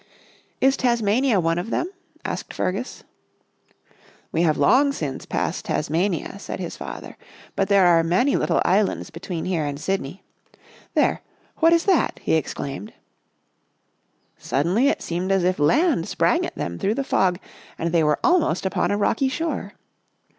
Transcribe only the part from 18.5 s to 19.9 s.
upon a rocky shore.